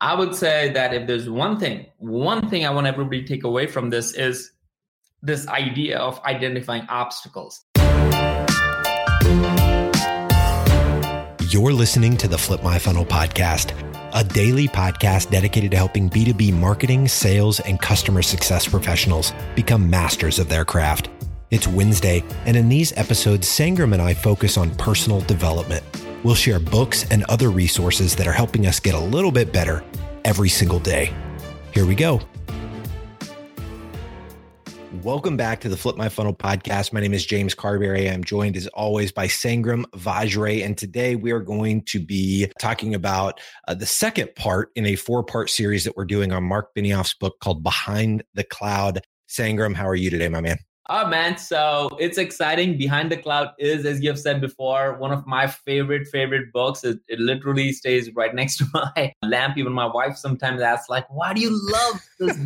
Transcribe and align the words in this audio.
I 0.00 0.14
would 0.14 0.32
say 0.32 0.70
that 0.74 0.94
if 0.94 1.08
there's 1.08 1.28
one 1.28 1.58
thing, 1.58 1.86
one 1.98 2.48
thing 2.48 2.64
I 2.64 2.70
want 2.70 2.86
everybody 2.86 3.22
to 3.22 3.26
take 3.26 3.42
away 3.42 3.66
from 3.66 3.90
this 3.90 4.12
is 4.12 4.52
this 5.22 5.48
idea 5.48 5.98
of 5.98 6.22
identifying 6.22 6.86
obstacles. 6.88 7.64
You're 11.50 11.72
listening 11.72 12.16
to 12.18 12.28
the 12.28 12.38
Flip 12.38 12.62
My 12.62 12.78
Funnel 12.78 13.06
podcast, 13.06 13.74
a 14.14 14.22
daily 14.22 14.68
podcast 14.68 15.32
dedicated 15.32 15.72
to 15.72 15.76
helping 15.76 16.08
B2B 16.08 16.52
marketing, 16.52 17.08
sales, 17.08 17.58
and 17.58 17.80
customer 17.80 18.22
success 18.22 18.68
professionals 18.68 19.32
become 19.56 19.90
masters 19.90 20.38
of 20.38 20.48
their 20.48 20.64
craft. 20.64 21.08
It's 21.50 21.66
Wednesday, 21.66 22.22
and 22.46 22.56
in 22.56 22.68
these 22.68 22.96
episodes, 22.96 23.48
Sangram 23.48 23.94
and 23.94 24.02
I 24.02 24.14
focus 24.14 24.56
on 24.56 24.72
personal 24.76 25.22
development 25.22 25.82
We'll 26.24 26.34
share 26.34 26.58
books 26.58 27.06
and 27.10 27.24
other 27.24 27.48
resources 27.48 28.16
that 28.16 28.26
are 28.26 28.32
helping 28.32 28.66
us 28.66 28.80
get 28.80 28.94
a 28.94 28.98
little 28.98 29.30
bit 29.30 29.52
better 29.52 29.84
every 30.28 30.50
single 30.50 30.78
day. 30.78 31.10
Here 31.72 31.86
we 31.86 31.94
go. 31.94 32.20
Welcome 35.02 35.38
back 35.38 35.60
to 35.60 35.70
the 35.70 35.76
Flip 35.76 35.96
My 35.96 36.10
Funnel 36.10 36.34
podcast. 36.34 36.92
My 36.92 37.00
name 37.00 37.14
is 37.14 37.24
James 37.24 37.54
Carberry. 37.54 38.10
I'm 38.10 38.22
joined 38.22 38.54
as 38.54 38.66
always 38.68 39.10
by 39.10 39.26
Sangram 39.26 39.84
Vajre. 39.92 40.62
And 40.62 40.76
today 40.76 41.16
we 41.16 41.30
are 41.30 41.40
going 41.40 41.80
to 41.84 41.98
be 41.98 42.52
talking 42.60 42.94
about 42.94 43.40
uh, 43.68 43.74
the 43.74 43.86
second 43.86 44.34
part 44.34 44.68
in 44.76 44.84
a 44.84 44.96
four 44.96 45.24
part 45.24 45.48
series 45.48 45.84
that 45.84 45.96
we're 45.96 46.04
doing 46.04 46.30
on 46.30 46.44
Marc 46.44 46.74
Benioff's 46.74 47.14
book 47.14 47.38
called 47.40 47.62
Behind 47.62 48.22
the 48.34 48.44
Cloud. 48.44 49.00
Sangram, 49.30 49.74
how 49.74 49.88
are 49.88 49.96
you 49.96 50.10
today, 50.10 50.28
my 50.28 50.42
man? 50.42 50.58
Oh 50.90 51.06
man, 51.06 51.36
so 51.36 51.90
it's 52.00 52.16
exciting. 52.16 52.78
Behind 52.78 53.12
the 53.12 53.18
Cloud 53.18 53.50
is, 53.58 53.84
as 53.84 54.00
you 54.00 54.08
have 54.08 54.18
said 54.18 54.40
before, 54.40 54.96
one 54.98 55.12
of 55.12 55.26
my 55.26 55.46
favorite 55.46 56.08
favorite 56.08 56.50
books. 56.50 56.82
It, 56.82 56.98
it 57.08 57.20
literally 57.20 57.72
stays 57.72 58.10
right 58.14 58.34
next 58.34 58.56
to 58.58 58.66
my 58.74 59.14
lamp. 59.22 59.58
Even 59.58 59.74
my 59.74 59.84
wife 59.84 60.16
sometimes 60.16 60.62
asks, 60.62 60.88
like, 60.88 61.04
"Why 61.10 61.34
do 61.34 61.42
you 61.42 61.50
love 61.72 62.00
this 62.18 62.38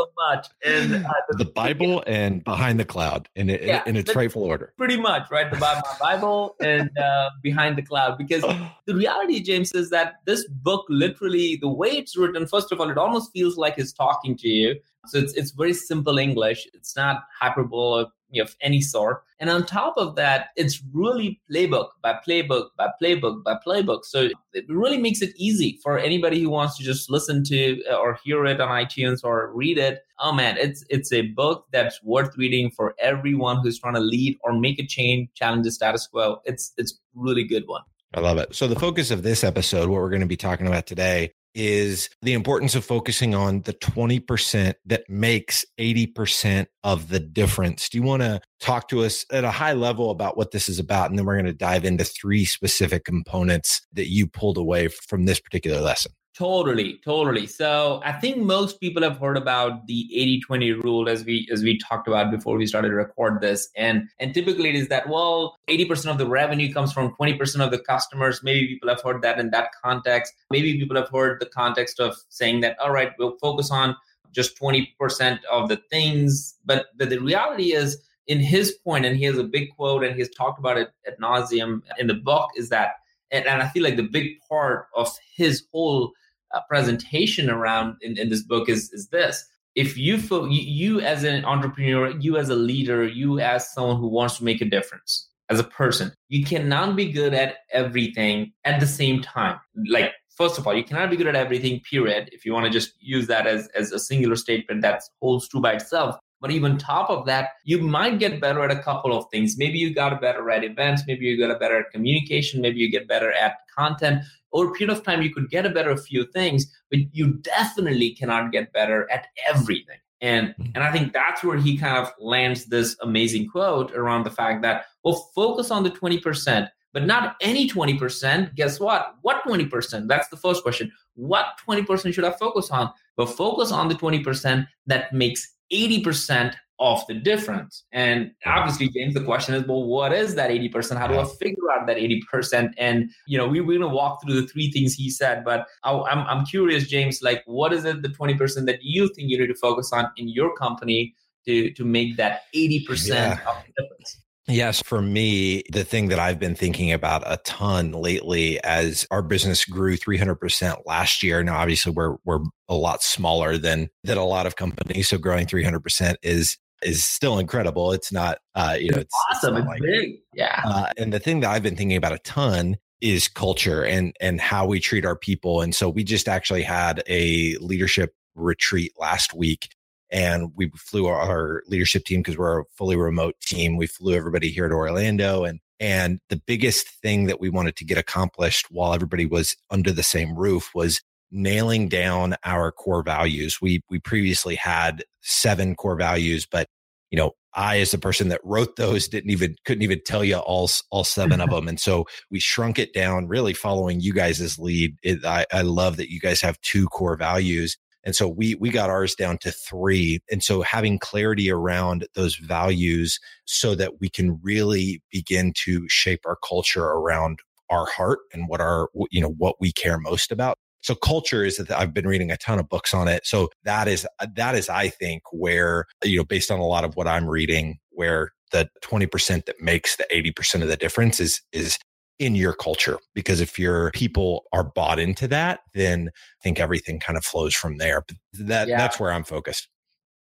so 0.00 0.10
much?" 0.28 0.46
And 0.64 1.04
uh, 1.04 1.12
the, 1.28 1.44
the, 1.44 1.50
Bible 1.50 2.02
and 2.06 2.44
Behind 2.44 2.78
the 2.78 2.84
Cloud 2.84 3.28
in 3.36 3.50
it, 3.50 3.62
yeah, 3.62 3.82
in 3.86 3.96
its 3.96 4.14
rightful 4.14 4.42
order. 4.42 4.72
Pretty 4.76 4.96
much, 4.96 5.30
right? 5.30 5.50
The 5.50 5.58
Bible, 5.58 5.88
Bible 6.00 6.56
and 6.60 6.90
uh, 6.98 7.30
Behind 7.42 7.76
the 7.76 7.82
Cloud. 7.82 8.18
Because 8.18 8.42
the 8.86 8.94
reality, 8.94 9.40
James, 9.40 9.72
is 9.72 9.90
that 9.90 10.16
this 10.24 10.46
book 10.48 10.84
literally, 10.88 11.56
the 11.60 11.68
way 11.68 11.90
it's 11.90 12.16
written, 12.16 12.46
first 12.46 12.72
of 12.72 12.80
all, 12.80 12.90
it 12.90 12.98
almost 12.98 13.32
feels 13.32 13.56
like 13.56 13.78
it's 13.78 13.92
talking 13.92 14.36
to 14.38 14.48
you 14.48 14.76
so 15.06 15.18
it's, 15.18 15.32
it's 15.34 15.50
very 15.52 15.72
simple 15.72 16.18
English. 16.18 16.66
It's 16.74 16.96
not 16.96 17.24
hyperbole 17.38 18.06
of 18.38 18.54
any 18.60 18.80
sort. 18.80 19.22
And 19.38 19.50
on 19.50 19.66
top 19.66 19.94
of 19.96 20.16
that, 20.16 20.48
it's 20.56 20.82
really 20.92 21.40
playbook 21.50 21.88
by 22.02 22.18
playbook 22.26 22.68
by 22.76 22.88
playbook 23.02 23.42
by 23.42 23.56
playbook. 23.66 24.04
So 24.04 24.28
it 24.52 24.64
really 24.68 24.98
makes 24.98 25.22
it 25.22 25.32
easy 25.36 25.78
for 25.82 25.98
anybody 25.98 26.40
who 26.40 26.50
wants 26.50 26.76
to 26.78 26.84
just 26.84 27.10
listen 27.10 27.42
to 27.44 27.82
uh, 27.90 27.96
or 27.96 28.18
hear 28.22 28.44
it 28.46 28.60
on 28.60 28.68
iTunes 28.68 29.24
or 29.24 29.50
read 29.52 29.78
it. 29.78 30.04
Oh 30.18 30.32
man, 30.32 30.56
it's 30.58 30.84
it's 30.90 31.12
a 31.12 31.22
book 31.22 31.66
that's 31.72 32.00
worth 32.04 32.36
reading 32.36 32.70
for 32.70 32.94
everyone 32.98 33.62
who's 33.62 33.78
trying 33.78 33.94
to 33.94 34.00
lead 34.00 34.38
or 34.44 34.52
make 34.52 34.78
a 34.78 34.86
change, 34.86 35.30
challenge 35.34 35.64
the 35.64 35.72
status 35.72 36.06
quo. 36.06 36.40
It's 36.44 36.72
it's 36.76 37.00
really 37.14 37.44
good 37.44 37.64
one. 37.66 37.82
I 38.12 38.20
love 38.20 38.38
it. 38.38 38.54
So 38.54 38.66
the 38.66 38.78
focus 38.78 39.10
of 39.10 39.22
this 39.22 39.44
episode, 39.44 39.88
what 39.88 40.00
we're 40.00 40.10
going 40.10 40.20
to 40.20 40.26
be 40.26 40.36
talking 40.36 40.66
about 40.66 40.86
today, 40.86 41.32
is 41.54 42.08
the 42.22 42.32
importance 42.32 42.74
of 42.74 42.84
focusing 42.84 43.34
on 43.34 43.62
the 43.62 43.72
20% 43.72 44.74
that 44.86 45.08
makes 45.08 45.64
80% 45.78 46.66
of 46.84 47.08
the 47.08 47.20
difference. 47.20 47.88
Do 47.88 47.98
you 47.98 48.04
want 48.04 48.22
to 48.22 48.40
talk 48.60 48.88
to 48.88 49.04
us 49.04 49.24
at 49.32 49.44
a 49.44 49.50
high 49.50 49.72
level 49.72 50.10
about 50.10 50.36
what 50.36 50.50
this 50.50 50.68
is 50.68 50.78
about? 50.78 51.10
And 51.10 51.18
then 51.18 51.26
we're 51.26 51.36
going 51.36 51.46
to 51.46 51.52
dive 51.52 51.84
into 51.84 52.04
three 52.04 52.44
specific 52.44 53.04
components 53.04 53.80
that 53.92 54.08
you 54.08 54.26
pulled 54.26 54.58
away 54.58 54.88
from 54.88 55.24
this 55.24 55.40
particular 55.40 55.80
lesson. 55.80 56.12
Totally, 56.40 56.98
totally. 57.04 57.46
So 57.46 58.00
I 58.02 58.12
think 58.12 58.38
most 58.38 58.80
people 58.80 59.02
have 59.02 59.18
heard 59.18 59.36
about 59.36 59.86
the 59.86 60.08
80-20 60.48 60.82
rule 60.82 61.06
as 61.06 61.22
we 61.22 61.46
as 61.52 61.62
we 61.62 61.76
talked 61.76 62.08
about 62.08 62.30
before 62.30 62.56
we 62.56 62.64
started 62.64 62.88
to 62.88 62.94
record 62.94 63.42
this. 63.42 63.68
And 63.76 64.08
and 64.18 64.32
typically 64.32 64.70
it 64.70 64.74
is 64.74 64.88
that 64.88 65.06
well, 65.06 65.58
80% 65.68 66.10
of 66.10 66.16
the 66.16 66.26
revenue 66.26 66.72
comes 66.72 66.94
from 66.94 67.14
20% 67.20 67.60
of 67.62 67.70
the 67.70 67.78
customers. 67.78 68.40
Maybe 68.42 68.68
people 68.68 68.88
have 68.88 69.02
heard 69.02 69.20
that 69.20 69.38
in 69.38 69.50
that 69.50 69.72
context. 69.84 70.32
Maybe 70.50 70.78
people 70.78 70.96
have 70.96 71.10
heard 71.10 71.40
the 71.40 71.44
context 71.44 72.00
of 72.00 72.16
saying 72.30 72.62
that, 72.62 72.80
all 72.80 72.90
right, 72.90 73.12
we'll 73.18 73.36
focus 73.36 73.70
on 73.70 73.94
just 74.32 74.58
20% 74.58 75.40
of 75.52 75.68
the 75.68 75.76
things. 75.90 76.54
But, 76.64 76.86
but 76.96 77.10
the 77.10 77.18
reality 77.18 77.74
is 77.74 78.02
in 78.28 78.40
his 78.40 78.72
point, 78.82 79.04
and 79.04 79.14
he 79.14 79.24
has 79.24 79.36
a 79.36 79.44
big 79.44 79.76
quote 79.76 80.04
and 80.04 80.16
he's 80.16 80.34
talked 80.34 80.58
about 80.58 80.78
it 80.78 80.88
at 81.06 81.20
nauseum 81.20 81.82
in 81.98 82.06
the 82.06 82.14
book, 82.14 82.48
is 82.56 82.70
that 82.70 82.92
and, 83.30 83.46
and 83.46 83.62
I 83.62 83.68
feel 83.68 83.82
like 83.82 83.96
the 83.96 84.08
big 84.08 84.40
part 84.48 84.86
of 84.96 85.14
his 85.36 85.64
whole 85.70 86.12
uh, 86.52 86.60
presentation 86.68 87.50
around 87.50 87.96
in, 88.02 88.18
in 88.18 88.28
this 88.28 88.42
book 88.42 88.68
is 88.68 88.92
is 88.92 89.08
this. 89.08 89.44
If 89.76 89.96
you 89.96 90.18
feel 90.18 90.48
you, 90.48 90.62
you 90.62 91.00
as 91.00 91.24
an 91.24 91.44
entrepreneur 91.44 92.10
you 92.18 92.36
as 92.36 92.48
a 92.48 92.56
leader 92.56 93.06
you 93.06 93.40
as 93.40 93.72
someone 93.72 93.98
who 93.98 94.08
wants 94.08 94.38
to 94.38 94.44
make 94.44 94.60
a 94.60 94.64
difference 94.64 95.28
as 95.48 95.60
a 95.60 95.64
person 95.64 96.12
you 96.28 96.44
cannot 96.44 96.96
be 96.96 97.10
good 97.10 97.34
at 97.34 97.58
everything 97.72 98.52
at 98.64 98.80
the 98.80 98.86
same 98.86 99.22
time. 99.22 99.60
Like 99.88 100.12
first 100.36 100.58
of 100.58 100.66
all 100.66 100.74
you 100.74 100.84
cannot 100.84 101.10
be 101.10 101.16
good 101.16 101.28
at 101.28 101.36
everything 101.36 101.80
period. 101.80 102.30
If 102.32 102.44
you 102.44 102.52
want 102.52 102.66
to 102.66 102.70
just 102.70 102.94
use 102.98 103.26
that 103.28 103.46
as, 103.46 103.68
as 103.76 103.92
a 103.92 103.98
singular 103.98 104.36
statement 104.36 104.82
that 104.82 105.02
holds 105.20 105.48
true 105.48 105.60
by 105.60 105.74
itself 105.74 106.16
but 106.40 106.50
even 106.50 106.78
top 106.78 107.10
of 107.10 107.26
that 107.26 107.50
you 107.64 107.78
might 107.80 108.18
get 108.18 108.40
better 108.40 108.62
at 108.62 108.70
a 108.70 108.82
couple 108.82 109.16
of 109.16 109.26
things. 109.30 109.56
Maybe 109.58 109.78
you 109.78 109.94
got 109.94 110.20
better 110.20 110.50
at 110.50 110.64
events. 110.64 111.02
Maybe 111.06 111.26
you 111.26 111.38
got 111.38 111.58
better 111.60 111.78
at 111.78 111.90
communication. 111.90 112.60
Maybe 112.60 112.80
you 112.80 112.90
get 112.90 113.08
better 113.08 113.32
at 113.32 113.56
content. 113.76 114.24
Over 114.52 114.70
a 114.70 114.74
period 114.74 114.96
of 114.96 115.04
time 115.04 115.22
you 115.22 115.32
could 115.32 115.50
get 115.50 115.66
a 115.66 115.70
better 115.70 115.96
few 115.96 116.26
things 116.32 116.66
but 116.90 117.00
you 117.12 117.34
definitely 117.34 118.14
cannot 118.14 118.52
get 118.52 118.72
better 118.72 119.10
at 119.10 119.28
everything. 119.48 119.98
And 120.22 120.48
mm-hmm. 120.48 120.72
and 120.74 120.84
i 120.84 120.92
think 120.92 121.12
that's 121.12 121.42
where 121.42 121.56
he 121.56 121.78
kind 121.78 121.96
of 121.96 122.12
lands 122.20 122.66
this 122.66 122.96
amazing 123.00 123.48
quote 123.48 123.92
around 123.92 124.24
the 124.24 124.30
fact 124.30 124.60
that 124.62 124.84
well 125.02 125.30
focus 125.34 125.70
on 125.70 125.82
the 125.82 125.90
20% 125.90 126.68
but 126.92 127.06
not 127.06 127.36
any 127.40 127.68
20% 127.68 128.54
guess 128.54 128.80
what? 128.80 129.14
What 129.22 129.42
20% 129.44 130.08
that's 130.08 130.28
the 130.28 130.36
first 130.36 130.62
question. 130.62 130.90
What 131.14 131.46
20% 131.66 132.12
should 132.12 132.24
i 132.24 132.32
focus 132.32 132.70
on? 132.70 132.90
But 133.16 133.26
focus 133.26 133.72
on 133.72 133.88
the 133.88 133.94
20% 133.94 134.66
that 134.86 135.12
makes 135.12 135.54
80% 135.72 136.54
of 136.80 137.06
the 137.06 137.14
difference. 137.14 137.84
And 137.92 138.32
obviously, 138.46 138.88
James, 138.88 139.12
the 139.12 139.22
question 139.22 139.54
is, 139.54 139.66
well, 139.66 139.84
what 139.84 140.14
is 140.14 140.34
that 140.36 140.50
80%? 140.50 140.96
How 140.96 141.06
do 141.06 141.18
I 141.18 141.24
figure 141.38 141.70
out 141.78 141.86
that 141.86 141.98
80%? 141.98 142.72
And, 142.78 143.10
you 143.26 143.36
know, 143.36 143.46
we, 143.46 143.60
we're 143.60 143.78
going 143.78 143.90
to 143.90 143.94
walk 143.94 144.22
through 144.22 144.40
the 144.40 144.46
three 144.46 144.72
things 144.72 144.94
he 144.94 145.10
said, 145.10 145.44
but 145.44 145.66
I, 145.84 145.92
I'm, 145.92 146.26
I'm 146.26 146.46
curious, 146.46 146.88
James, 146.88 147.20
like, 147.22 147.42
what 147.44 147.74
is 147.74 147.84
it, 147.84 148.00
the 148.00 148.08
20% 148.08 148.64
that 148.64 148.78
you 148.82 149.12
think 149.14 149.28
you 149.28 149.38
need 149.38 149.48
to 149.48 149.54
focus 149.54 149.92
on 149.92 150.10
in 150.16 150.28
your 150.28 150.56
company 150.56 151.14
to, 151.46 151.70
to 151.72 151.84
make 151.84 152.16
that 152.16 152.44
80% 152.54 153.08
yeah. 153.08 153.38
of 153.46 153.62
the 153.66 153.82
difference? 153.82 154.19
Yes, 154.50 154.82
for 154.82 155.00
me, 155.00 155.62
the 155.70 155.84
thing 155.84 156.08
that 156.08 156.18
I've 156.18 156.38
been 156.38 156.54
thinking 156.54 156.92
about 156.92 157.22
a 157.24 157.36
ton 157.38 157.92
lately 157.92 158.62
as 158.64 159.06
our 159.10 159.22
business 159.22 159.64
grew 159.64 159.96
300% 159.96 160.82
last 160.86 161.22
year. 161.22 161.42
Now, 161.42 161.58
obviously 161.58 161.92
we're, 161.92 162.16
we're 162.24 162.40
a 162.68 162.74
lot 162.74 163.02
smaller 163.02 163.56
than, 163.56 163.88
than 164.02 164.18
a 164.18 164.24
lot 164.24 164.46
of 164.46 164.56
companies. 164.56 165.08
So 165.08 165.18
growing 165.18 165.46
300% 165.46 166.16
is, 166.22 166.58
is 166.82 167.04
still 167.04 167.38
incredible. 167.38 167.92
It's 167.92 168.12
not, 168.12 168.38
uh, 168.54 168.76
you 168.78 168.90
know, 168.90 168.98
it's, 168.98 169.14
awesome. 169.30 169.56
It's, 169.56 169.62
it's 169.62 169.68
like, 169.68 169.82
big. 169.82 170.16
Yeah. 170.34 170.60
Uh, 170.64 170.86
and 170.96 171.12
the 171.12 171.20
thing 171.20 171.40
that 171.40 171.50
I've 171.50 171.62
been 171.62 171.76
thinking 171.76 171.96
about 171.96 172.12
a 172.12 172.18
ton 172.18 172.76
is 173.00 173.28
culture 173.28 173.84
and, 173.84 174.14
and 174.20 174.40
how 174.40 174.66
we 174.66 174.80
treat 174.80 175.04
our 175.04 175.16
people. 175.16 175.60
And 175.60 175.74
so 175.74 175.88
we 175.88 176.04
just 176.04 176.28
actually 176.28 176.62
had 176.62 177.02
a 177.08 177.56
leadership 177.58 178.14
retreat 178.34 178.92
last 178.98 179.34
week 179.34 179.68
and 180.10 180.50
we 180.56 180.70
flew 180.76 181.06
our 181.06 181.62
leadership 181.66 182.04
team 182.04 182.20
because 182.20 182.36
we're 182.36 182.60
a 182.60 182.64
fully 182.76 182.96
remote 182.96 183.36
team. 183.40 183.76
We 183.76 183.86
flew 183.86 184.14
everybody 184.14 184.50
here 184.50 184.68
to 184.68 184.74
Orlando 184.74 185.44
and 185.44 185.60
and 185.80 186.20
the 186.28 186.36
biggest 186.36 186.88
thing 186.88 187.24
that 187.26 187.40
we 187.40 187.48
wanted 187.48 187.74
to 187.76 187.86
get 187.86 187.96
accomplished 187.96 188.66
while 188.70 188.92
everybody 188.92 189.24
was 189.24 189.56
under 189.70 189.90
the 189.90 190.02
same 190.02 190.36
roof 190.36 190.70
was 190.74 191.00
nailing 191.30 191.88
down 191.88 192.36
our 192.44 192.70
core 192.70 193.02
values. 193.02 193.60
We 193.62 193.82
we 193.88 193.98
previously 193.98 194.56
had 194.56 195.04
seven 195.22 195.74
core 195.74 195.96
values, 195.96 196.46
but 196.50 196.68
you 197.10 197.16
know, 197.16 197.32
I 197.54 197.80
as 197.80 197.90
the 197.90 197.98
person 197.98 198.28
that 198.28 198.40
wrote 198.44 198.76
those 198.76 199.08
didn't 199.08 199.30
even 199.30 199.56
couldn't 199.64 199.82
even 199.82 200.00
tell 200.04 200.24
you 200.24 200.36
all 200.36 200.70
all 200.90 201.04
seven 201.04 201.40
of 201.40 201.50
them, 201.50 201.68
and 201.68 201.80
so 201.80 202.06
we 202.30 202.40
shrunk 202.40 202.78
it 202.78 202.92
down, 202.92 203.26
really 203.26 203.54
following 203.54 204.00
you 204.00 204.12
guys' 204.12 204.58
lead. 204.58 204.96
It, 205.02 205.24
I, 205.24 205.46
I 205.52 205.62
love 205.62 205.96
that 205.96 206.10
you 206.12 206.20
guys 206.20 206.40
have 206.42 206.60
two 206.60 206.86
core 206.88 207.16
values, 207.16 207.76
and 208.04 208.16
so 208.16 208.28
we 208.28 208.54
we 208.56 208.70
got 208.70 208.90
ours 208.90 209.14
down 209.14 209.38
to 209.38 209.50
3. 209.50 210.20
And 210.30 210.42
so 210.42 210.62
having 210.62 210.98
clarity 210.98 211.50
around 211.50 212.06
those 212.14 212.36
values 212.36 213.18
so 213.44 213.74
that 213.74 214.00
we 214.00 214.08
can 214.08 214.38
really 214.42 215.02
begin 215.10 215.52
to 215.64 215.88
shape 215.88 216.20
our 216.24 216.38
culture 216.46 216.84
around 216.84 217.40
our 217.68 217.86
heart 217.86 218.20
and 218.32 218.48
what 218.48 218.60
our 218.60 218.88
you 219.10 219.20
know 219.20 219.34
what 219.38 219.56
we 219.60 219.72
care 219.72 219.98
most 219.98 220.32
about. 220.32 220.58
So 220.82 220.94
culture 220.94 221.44
is 221.44 221.58
that 221.58 221.70
I've 221.70 221.92
been 221.92 222.06
reading 222.06 222.30
a 222.30 222.38
ton 222.38 222.58
of 222.58 222.68
books 222.68 222.94
on 222.94 223.06
it. 223.06 223.26
So 223.26 223.50
that 223.64 223.86
is 223.86 224.06
that 224.34 224.54
is 224.54 224.68
I 224.68 224.88
think 224.88 225.22
where 225.32 225.86
you 226.02 226.18
know 226.18 226.24
based 226.24 226.50
on 226.50 226.58
a 226.58 226.66
lot 226.66 226.84
of 226.84 226.96
what 226.96 227.06
I'm 227.06 227.28
reading 227.28 227.78
where 227.90 228.32
the 228.52 228.68
20% 228.82 229.44
that 229.44 229.60
makes 229.60 229.96
the 229.96 230.06
80% 230.12 230.62
of 230.62 230.68
the 230.68 230.76
difference 230.76 231.20
is 231.20 231.40
is 231.52 231.78
in 232.20 232.36
your 232.36 232.52
culture. 232.52 232.98
Because 233.14 233.40
if 233.40 233.58
your 233.58 233.90
people 233.92 234.44
are 234.52 234.62
bought 234.62 235.00
into 235.00 235.26
that, 235.28 235.60
then 235.74 236.10
I 236.14 236.42
think 236.42 236.60
everything 236.60 237.00
kind 237.00 237.16
of 237.16 237.24
flows 237.24 237.54
from 237.54 237.78
there. 237.78 238.04
But 238.06 238.16
that 238.46 238.68
yeah. 238.68 238.76
that's 238.76 239.00
where 239.00 239.10
I'm 239.10 239.24
focused. 239.24 239.68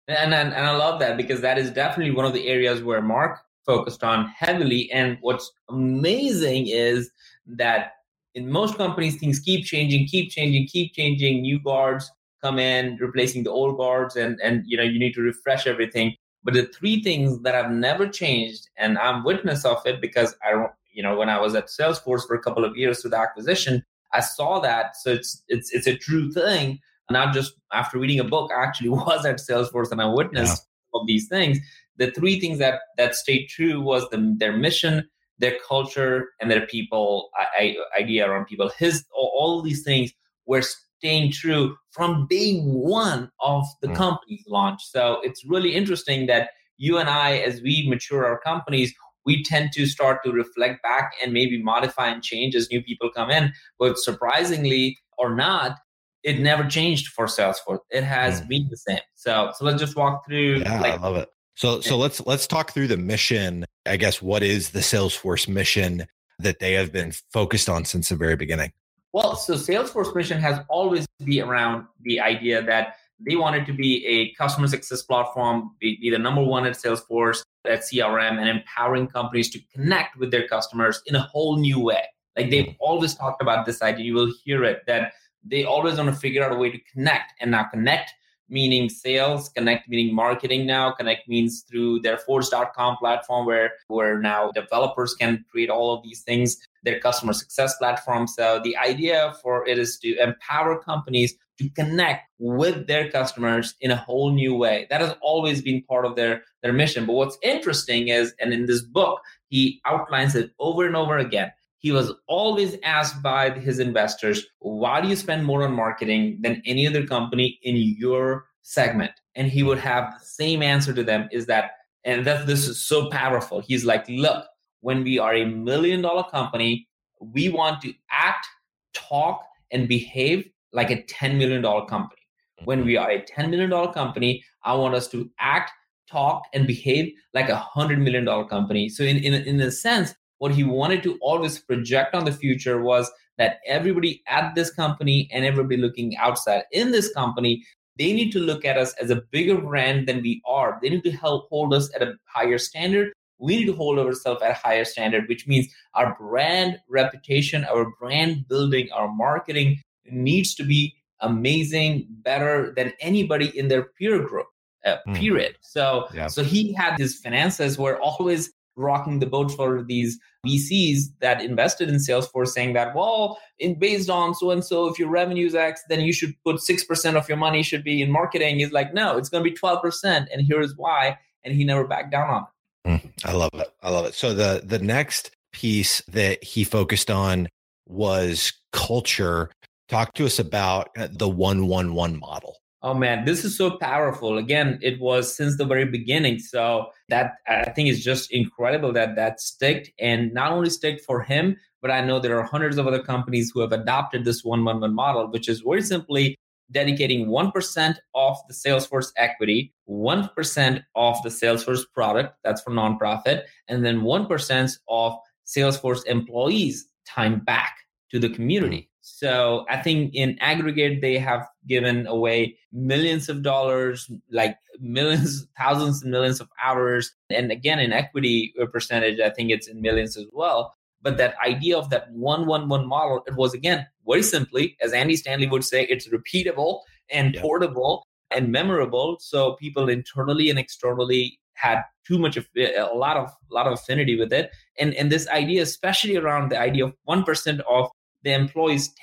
And, 0.10 0.34
and 0.34 0.54
and 0.54 0.66
I 0.66 0.76
love 0.76 1.00
that 1.00 1.16
because 1.16 1.40
that 1.42 1.58
is 1.58 1.72
definitely 1.72 2.14
one 2.14 2.26
of 2.26 2.34
the 2.34 2.48
areas 2.48 2.84
where 2.84 3.02
Marc 3.02 3.40
focused 3.66 4.04
on 4.04 4.28
heavily. 4.28 4.92
And 4.92 5.18
what's 5.22 5.50
amazing 5.70 6.68
is 6.68 7.10
that 7.46 7.92
in 8.36 8.52
most 8.52 8.76
companies, 8.76 9.18
things 9.18 9.40
keep 9.40 9.64
changing, 9.64 10.08
keep 10.08 10.32
changing, 10.32 10.68
keep 10.68 10.94
changing. 10.94 11.42
New 11.42 11.60
guards 11.60 12.12
come 12.42 12.60
in, 12.60 12.98
replacing 13.00 13.44
the 13.44 13.52
old 13.52 13.78
guards, 13.78 14.16
and 14.16 14.40
and 14.44 14.64
you 14.66 14.76
know 14.76 14.84
you 14.84 15.00
need 15.00 15.14
to 15.14 15.22
refresh 15.22 15.68
everything. 15.68 16.16
But 16.44 16.56
the 16.56 16.66
three 16.66 17.02
things 17.02 17.40
that 17.44 17.54
have 17.54 17.72
never 17.72 18.08
changed, 18.08 18.68
and 18.76 18.98
I'm 18.98 19.24
witness 19.24 19.64
of 19.64 19.78
it 19.86 20.02
because 20.02 20.36
I 20.44 20.66
you 20.94 21.04
know 21.04 21.18
when 21.18 21.30
I 21.30 21.40
was 21.40 21.56
at 21.56 21.68
Salesforce 21.68 22.26
for 22.26 22.36
a 22.36 22.42
couple 22.42 22.64
of 22.64 22.78
years 22.78 23.02
through 23.02 23.12
the 23.12 23.20
acquisition, 23.20 23.84
I 24.14 24.22
saw 24.22 24.60
that. 24.60 24.96
So 24.98 25.12
it's 25.12 25.44
it's 25.48 25.74
it's 25.74 25.88
a 25.88 25.98
true 25.98 26.32
thing. 26.32 26.80
Not 27.10 27.34
just 27.34 27.54
after 27.74 28.00
reading 28.00 28.20
a 28.20 28.24
book, 28.24 28.52
I 28.56 28.64
actually 28.64 28.90
was 29.08 29.26
at 29.26 29.38
Salesforce 29.38 29.92
and 29.92 30.02
I 30.02 30.06
witnessed 30.06 30.66
yeah. 30.94 31.02
of 31.02 31.08
these 31.08 31.28
things. 31.28 31.60
The 31.98 32.12
three 32.12 32.40
things 32.40 32.60
that 32.60 32.80
that 32.98 33.16
stayed 33.16 33.48
true 33.48 33.82
was 33.82 34.08
the, 34.10 34.36
their 34.38 34.56
mission, 34.56 35.08
their 35.40 35.58
culture, 35.68 36.30
and 36.40 36.50
their 36.50 36.66
people 36.66 37.30
I, 37.36 37.76
idea 38.00 38.30
around 38.30 38.46
people. 38.46 38.72
His 38.78 39.06
all, 39.14 39.32
all 39.36 39.62
these 39.62 39.84
things 39.84 40.12
were 40.46 40.64
staying 41.04 41.32
true 41.32 41.76
from 41.92 42.28
day 42.30 42.60
one 42.62 43.30
of 43.42 43.66
the 43.82 43.88
mm. 43.88 43.96
company's 43.96 44.44
launch. 44.48 44.82
So 44.84 45.20
it's 45.24 45.44
really 45.46 45.76
interesting 45.76 46.28
that 46.28 46.52
you 46.78 46.98
and 46.98 47.10
I, 47.10 47.38
as 47.38 47.62
we 47.62 47.88
mature 47.88 48.26
our 48.26 48.40
companies, 48.40 48.94
we 49.26 49.44
tend 49.44 49.72
to 49.74 49.86
start 49.86 50.24
to 50.26 50.32
reflect 50.32 50.82
back 50.84 51.14
and 51.24 51.34
maybe 51.34 51.62
modify 51.62 52.08
and 52.08 52.24
change 52.24 52.56
as 52.56 52.70
new 52.70 52.82
people 52.82 53.10
come 53.10 53.30
in. 53.30 53.54
But 53.80 53.98
surprisingly 53.98 54.98
or 55.18 55.36
not, 55.36 55.78
it 56.24 56.40
never 56.40 56.64
changed 56.64 57.08
for 57.08 57.26
Salesforce. 57.26 57.80
It 57.90 58.04
has 58.04 58.42
mm. 58.42 58.48
been 58.48 58.68
the 58.70 58.78
same. 58.78 59.00
So 59.16 59.52
so 59.56 59.66
let's 59.66 59.80
just 59.80 59.96
walk 59.96 60.26
through. 60.26 60.60
Yeah, 60.60 60.80
like, 60.80 60.94
I 60.94 60.98
love 60.98 61.18
it. 61.18 61.30
So 61.56 61.82
so 61.82 61.98
let's 61.98 62.26
let's 62.26 62.48
talk 62.48 62.72
through 62.72 62.88
the 62.88 62.98
mission. 62.98 63.66
I 63.86 63.98
guess 63.98 64.22
what 64.22 64.44
is 64.44 64.72
the 64.72 64.80
Salesforce 64.80 65.48
mission 65.48 66.08
that 66.40 66.60
they 66.60 66.74
have 66.74 66.92
been 66.92 67.14
focused 67.32 67.70
on 67.70 67.86
since 67.86 68.10
the 68.10 68.16
very 68.16 68.36
beginning? 68.36 68.72
Well, 69.12 69.36
so 69.36 69.54
Salesforce 69.54 70.16
mission 70.16 70.40
has 70.40 70.60
always 70.70 71.06
been 71.24 71.44
around 71.48 71.86
the 72.02 72.20
idea 72.20 72.64
that 72.64 72.96
they 73.20 73.36
wanted 73.36 73.66
to 73.68 73.74
be 73.74 74.06
a 74.08 74.34
customer 74.34 74.68
success 74.68 75.04
platform, 75.04 75.72
be, 75.80 75.98
be 76.02 76.10
the 76.10 76.18
number 76.18 76.44
one 76.44 76.66
at 76.66 76.74
Salesforce, 76.74 77.44
at 77.66 77.82
CRM, 77.82 78.40
and 78.40 78.50
empowering 78.50 79.08
companies 79.08 79.50
to 79.52 79.60
connect 79.74 80.18
with 80.18 80.32
their 80.32 80.48
customers 80.48 81.02
in 81.06 81.16
a 81.16 81.22
whole 81.22 81.58
new 81.58 81.80
way. 81.80 82.04
Like 82.36 82.50
they've 82.50 82.66
mm-hmm. 82.66 82.82
always 82.82 83.16
talked 83.16 83.42
about 83.42 83.66
this 83.66 83.82
idea. 83.82 84.06
You 84.06 84.16
will 84.16 84.34
hear 84.44 84.64
it 84.64 84.84
that 84.88 85.14
they 85.44 85.64
always 85.64 85.98
want 85.98 86.10
to 86.10 86.16
figure 86.16 86.44
out 86.44 86.52
a 86.52 86.56
way 86.56 86.72
to 86.72 86.80
connect 86.92 87.34
and 87.40 87.52
now 87.52 87.64
connect 87.64 88.14
meaning 88.50 88.90
sales 88.90 89.50
connect 89.50 89.88
meaning 89.88 90.14
marketing 90.14 90.66
now 90.66 90.92
connect 90.92 91.28
means 91.28 91.62
through 91.70 92.00
their 92.02 92.18
force.com 92.18 92.98
platform 92.98 93.46
where 93.46 93.72
where 93.88 94.20
now 94.20 94.52
developers 94.52 95.14
can 95.16 95.44
create 95.50 95.70
all 95.70 95.94
of 95.94 96.04
these 96.04 96.22
things 96.22 96.58
their 96.84 97.00
customer 97.00 97.34
success 97.34 97.76
platform 97.78 98.28
so 98.28 98.60
the 98.64 98.76
idea 98.78 99.34
for 99.42 99.66
it 99.68 99.80
is 99.80 99.98
to 99.98 100.16
empower 100.22 100.82
companies 100.82 101.36
to 101.60 101.70
connect 101.70 102.28
with 102.40 102.88
their 102.88 103.10
customers 103.12 103.76
in 103.80 103.92
a 103.92 103.96
whole 103.96 104.32
new 104.32 104.56
way 104.56 104.88
that 104.90 105.02
has 105.02 105.16
always 105.22 105.62
been 105.62 105.84
part 105.84 106.06
of 106.06 106.16
their 106.16 106.44
their 106.62 106.74
mission 106.74 107.06
but 107.06 107.14
what's 107.14 107.38
interesting 107.44 108.08
is 108.08 108.34
and 108.40 108.54
in 108.54 108.66
this 108.66 108.82
book 108.82 109.20
he 109.50 109.80
outlines 109.86 110.36
it 110.36 110.52
over 110.60 110.86
and 110.86 110.96
over 110.96 111.18
again 111.18 111.52
he 111.84 111.92
was 111.92 112.14
always 112.28 112.78
asked 112.84 113.22
by 113.22 113.50
his 113.52 113.78
investors, 113.78 114.46
why 114.60 115.02
do 115.02 115.10
you 115.10 115.18
spend 115.18 115.46
more 115.46 115.64
on 115.64 115.74
marketing 115.74 116.40
than 116.42 116.64
any 116.66 116.88
other 116.88 117.06
company 117.06 117.60
in 117.62 117.76
your 117.76 118.46
segment? 118.62 119.12
And 119.36 119.50
he 119.52 119.64
would 119.64 119.80
have 119.80 120.14
the 120.14 120.26
same 120.26 120.64
answer 120.64 120.94
to 120.94 121.04
them 121.04 121.28
is 121.34 121.46
that, 121.48 121.72
and 122.06 122.26
that 122.26 122.48
this 122.48 122.70
is 122.70 122.82
so 122.82 123.10
powerful. 123.10 123.60
He's 123.60 123.84
like, 123.84 124.06
look, 124.08 124.46
when 124.80 125.04
we 125.04 125.20
are 125.20 125.36
a 125.36 125.46
million 125.46 126.02
dollar 126.02 126.24
company, 126.24 126.88
we 127.20 127.50
want 127.50 127.82
to 127.82 127.94
act, 128.10 128.48
talk, 128.94 129.44
and 129.70 129.86
behave 129.90 130.50
like 130.74 130.92
a 130.92 131.04
$10 131.04 131.38
million 131.38 131.62
company. 131.62 132.22
Mm-hmm. 132.60 132.66
When 132.66 132.86
we 132.86 132.98
are 132.98 133.12
a 133.12 133.24
$10 133.24 133.50
million 133.50 133.72
company, 133.94 134.44
I 134.64 134.74
want 134.76 134.96
us 134.96 135.08
to 135.10 135.30
act, 135.40 135.72
talk, 136.10 136.44
and 136.54 136.68
behave 136.68 137.14
like 137.34 137.50
a 137.50 137.66
$100 137.76 138.00
million 138.00 138.26
company. 138.48 138.90
So, 138.90 139.04
in, 139.04 139.18
in, 139.18 139.34
in 139.34 139.62
a 139.62 139.72
sense, 139.72 140.14
what 140.40 140.54
he 140.54 140.64
wanted 140.64 141.04
to 141.04 141.18
always 141.22 141.60
project 141.60 142.14
on 142.14 142.26
the 142.26 142.32
future 142.32 142.82
was 142.82 143.10
that 143.38 143.58
everybody 143.66 144.22
at 144.28 144.54
this 144.56 144.72
company 144.72 145.30
and 145.32 145.46
everybody 145.46 145.78
looking 145.78 146.16
outside 146.18 146.64
in 146.72 146.92
this 146.92 147.12
company 147.14 147.64
they 147.98 148.12
need 148.12 148.32
to 148.32 148.40
look 148.40 148.66
at 148.66 148.78
us 148.78 148.94
as 149.02 149.12
a 149.12 149.22
bigger 149.32 149.60
brand 149.60 150.08
than 150.08 150.22
we 150.22 150.42
are 150.46 150.80
they 150.82 150.90
need 150.90 151.04
to 151.04 151.12
help 151.12 151.48
hold 151.50 151.74
us 151.74 151.90
at 151.96 152.02
a 152.02 152.14
higher 152.26 152.58
standard 152.58 153.14
we 153.40 153.58
need 153.58 153.66
to 153.66 153.74
hold 153.74 154.00
ourselves 154.00 154.42
at 154.42 154.52
a 154.52 154.54
higher 154.54 154.86
standard 154.86 155.28
which 155.28 155.48
means 155.48 155.68
our 155.94 156.16
brand 156.20 156.78
reputation 156.90 157.64
our 157.66 157.92
brand 158.00 158.48
building 158.48 158.90
our 158.92 159.12
marketing 159.14 159.80
needs 160.06 160.56
to 160.56 160.64
be 160.64 160.96
amazing 161.22 162.06
better 162.10 162.74
than 162.76 162.92
anybody 163.00 163.58
in 163.58 163.68
their 163.68 163.84
peer 163.84 164.20
group 164.20 164.48
uh, 164.86 164.98
hmm. 165.06 165.14
period 165.14 165.54
mm. 165.54 165.58
so 165.62 166.08
yeah. 166.14 166.28
so 166.28 166.44
he 166.44 166.74
had 166.74 166.98
his 166.98 167.16
finances 167.20 167.78
were 167.78 167.98
always 168.02 168.52
rocking 168.76 169.20
the 169.20 169.26
boat 169.26 169.52
for 169.52 169.84
these 169.84 170.20
VCs 170.46 171.04
that 171.20 171.42
invested 171.42 171.90
in 171.90 171.96
Salesforce 171.96 172.50
saying 172.50 172.74
that, 172.74 172.96
well, 172.96 173.38
in 173.60 173.78
based 173.78 174.10
on 174.10 174.34
so 174.34 174.52
and 174.52 174.64
so, 174.64 174.88
if 174.88 175.00
your 175.00 175.10
revenue 175.10 175.46
is 175.46 175.56
X, 175.56 175.82
then 175.90 176.02
you 176.02 176.14
should 176.14 176.34
put 176.44 176.58
6% 176.58 177.16
of 177.16 177.30
your 177.30 177.38
money 177.38 177.64
should 177.64 177.84
be 177.84 178.02
in 178.02 178.12
marketing. 178.12 178.60
He's 178.60 178.72
like, 178.72 178.94
no, 178.94 179.18
it's 179.18 179.30
going 179.30 179.44
to 179.44 179.50
be 179.50 179.56
12%. 179.56 180.28
And 180.32 180.46
here's 180.48 180.76
why. 180.76 181.18
And 181.44 181.54
he 181.54 181.64
never 181.64 181.86
backed 181.86 182.12
down 182.12 182.30
on 182.30 182.44
it. 182.44 183.02
Mm, 183.04 183.12
I 183.24 183.34
love 183.34 183.54
it. 183.54 183.70
I 183.82 183.90
love 183.90 184.06
it. 184.06 184.14
So 184.14 184.34
the 184.34 184.62
the 184.64 184.80
next 184.80 185.32
piece 185.54 186.02
that 186.10 186.44
he 186.44 186.64
focused 186.64 187.10
on 187.10 187.48
was 187.88 188.54
culture. 188.72 189.50
Talk 189.90 190.14
to 190.14 190.26
us 190.26 190.40
about 190.40 190.90
uh, 190.98 191.08
the 191.12 191.30
111 191.30 192.20
model. 192.20 192.58
Oh 192.82 192.94
man, 192.94 193.24
this 193.24 193.46
is 193.46 193.58
so 193.58 193.78
powerful. 193.78 194.38
Again, 194.38 194.78
it 194.82 195.00
was 195.00 195.34
since 195.36 195.58
the 195.58 195.66
very 195.66 195.86
beginning. 195.86 196.40
So 196.40 196.88
that 197.08 197.36
I 197.48 197.70
think 197.70 197.88
is 197.90 198.04
just 198.04 198.32
incredible 198.32 198.92
that 198.94 199.16
that 199.16 199.40
sticked 199.40 199.90
and 200.00 200.34
not 200.34 200.52
only 200.52 200.70
sticked 200.70 201.06
for 201.06 201.22
him, 201.22 201.56
but 201.82 201.92
I 201.92 202.02
know 202.02 202.20
there 202.20 202.38
are 202.38 202.44
hundreds 202.44 202.78
of 202.78 202.86
other 202.86 203.02
companies 203.02 203.52
who 203.54 203.62
have 203.62 203.72
adopted 203.72 204.26
this 204.26 204.44
one 204.44 204.66
one 204.66 204.82
one 204.82 204.94
model, 204.94 205.32
which 205.32 205.48
is 205.48 205.62
very 205.62 205.82
simply 205.82 206.36
dedicating 206.72 207.28
1% 207.28 207.96
of 208.16 208.38
the 208.48 208.54
Salesforce 208.54 209.12
equity, 209.16 209.74
1% 209.88 210.84
of 210.96 211.22
the 211.24 211.30
Salesforce 211.30 211.84
product, 211.94 212.36
that's 212.44 212.62
for 212.62 212.72
nonprofit, 212.72 213.44
and 213.68 213.86
then 213.86 214.02
1% 214.02 214.78
of 214.90 215.16
Salesforce 215.46 216.06
employees 216.06 216.88
time 217.06 217.40
back 217.40 217.76
to 218.12 218.20
the 218.20 218.30
community. 218.30 218.90
So 219.06 219.66
I 219.70 219.82
think 219.82 220.16
in 220.16 220.38
aggregate, 220.40 221.02
they 221.02 221.18
have 221.18 221.46
given 221.68 222.08
away 222.08 222.58
millions 222.72 223.28
of 223.28 223.44
dollars, 223.44 224.10
like 224.32 224.56
millions, 224.80 225.46
thousands 225.58 226.02
and 226.02 226.10
millions 226.10 226.40
of 226.40 226.48
hours. 226.64 227.14
And 227.30 227.52
again, 227.52 227.80
in 227.80 227.92
equity 227.92 228.54
percentage, 228.72 229.20
I 229.20 229.30
think 229.30 229.52
it's 229.52 229.68
in 229.68 229.82
millions 229.82 230.16
as 230.16 230.26
well. 230.32 230.74
But 231.02 231.18
that 231.18 231.36
idea 231.46 231.78
of 231.78 231.90
that 231.90 232.10
one, 232.14 232.46
one, 232.46 232.70
one 232.70 232.88
model, 232.88 233.24
it 233.28 233.36
was 233.36 233.54
again, 233.54 233.86
very 234.08 234.24
simply, 234.24 234.78
as 234.82 234.94
Andy 234.94 235.18
Stanley 235.18 235.48
would 235.48 235.66
say, 235.66 235.84
it's 235.84 236.08
repeatable 236.08 236.80
and 237.12 237.36
yeah. 237.36 237.42
portable 237.42 238.08
and 238.32 238.54
memorable. 238.54 239.18
So 239.20 239.56
people 239.56 239.90
internally 239.90 240.50
and 240.50 240.58
externally 240.58 241.40
had 241.56 241.82
too 242.08 242.18
much 242.18 242.38
of 242.38 242.48
eh, 242.56 242.72
a 242.80 242.96
lot 242.96 243.18
of 243.18 243.28
a 243.28 243.54
lot 243.54 243.68
of 243.68 243.74
affinity 243.74 244.18
with 244.18 244.34
it 244.34 244.50
and 244.80 244.96
and 244.96 245.12
this 245.12 245.28
idea 245.28 245.62
especially 245.62 246.18
around 246.18 246.50
the 246.50 246.60
idea 246.60 246.84
of 246.84 246.94
1% 247.08 247.60
of 247.70 247.90
the 248.24 248.34
employees 248.34 248.94